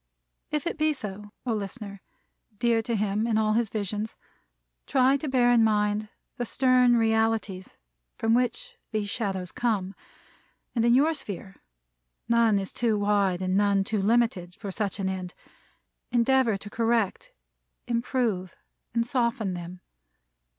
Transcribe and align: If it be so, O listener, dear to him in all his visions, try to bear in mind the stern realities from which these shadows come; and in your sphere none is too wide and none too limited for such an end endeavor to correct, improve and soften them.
If 0.49 0.65
it 0.65 0.79
be 0.79 0.93
so, 0.93 1.31
O 1.45 1.53
listener, 1.53 2.01
dear 2.57 2.81
to 2.81 2.95
him 2.95 3.27
in 3.27 3.37
all 3.37 3.53
his 3.53 3.69
visions, 3.69 4.15
try 4.87 5.15
to 5.17 5.27
bear 5.29 5.51
in 5.51 5.63
mind 5.63 6.09
the 6.37 6.45
stern 6.47 6.97
realities 6.97 7.77
from 8.17 8.33
which 8.33 8.79
these 8.89 9.11
shadows 9.11 9.51
come; 9.51 9.93
and 10.73 10.83
in 10.83 10.95
your 10.95 11.13
sphere 11.13 11.55
none 12.27 12.57
is 12.57 12.73
too 12.73 12.97
wide 12.97 13.43
and 13.43 13.55
none 13.55 13.83
too 13.83 14.01
limited 14.01 14.55
for 14.55 14.71
such 14.71 14.97
an 14.99 15.07
end 15.07 15.35
endeavor 16.11 16.57
to 16.57 16.69
correct, 16.71 17.31
improve 17.85 18.55
and 18.95 19.05
soften 19.05 19.53
them. 19.53 19.81